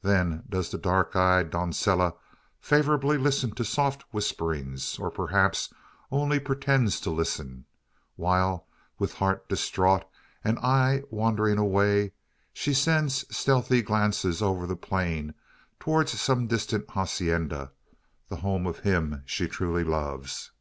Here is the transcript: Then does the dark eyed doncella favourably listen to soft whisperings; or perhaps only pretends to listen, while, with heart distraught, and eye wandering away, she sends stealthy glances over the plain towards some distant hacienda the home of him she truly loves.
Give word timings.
Then 0.00 0.42
does 0.48 0.70
the 0.70 0.78
dark 0.78 1.14
eyed 1.16 1.50
doncella 1.50 2.14
favourably 2.62 3.18
listen 3.18 3.50
to 3.56 3.62
soft 3.62 4.04
whisperings; 4.10 4.98
or 4.98 5.10
perhaps 5.10 5.70
only 6.10 6.38
pretends 6.38 6.98
to 7.00 7.10
listen, 7.10 7.66
while, 8.14 8.66
with 8.98 9.12
heart 9.12 9.46
distraught, 9.50 10.04
and 10.42 10.58
eye 10.60 11.02
wandering 11.10 11.58
away, 11.58 12.12
she 12.54 12.72
sends 12.72 13.26
stealthy 13.36 13.82
glances 13.82 14.40
over 14.40 14.66
the 14.66 14.76
plain 14.76 15.34
towards 15.78 16.18
some 16.18 16.46
distant 16.46 16.88
hacienda 16.92 17.72
the 18.28 18.36
home 18.36 18.66
of 18.66 18.78
him 18.78 19.20
she 19.26 19.46
truly 19.46 19.84
loves. 19.84 20.52